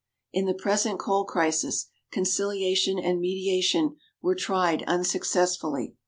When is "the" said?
0.45-0.55